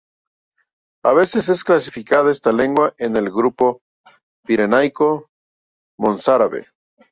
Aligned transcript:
A 1.05 1.13
veces 1.13 1.47
es 1.49 1.63
clasificada 1.63 2.31
esta 2.31 2.51
lengua 2.51 2.95
en 2.97 3.15
el 3.17 3.25
grupo 3.29 3.83
Pirenaico-Mozárabe. 4.47 6.65